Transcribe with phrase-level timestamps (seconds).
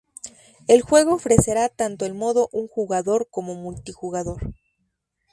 [0.67, 4.55] El juego ofrecerá tanto el modo un jugador como multijugador.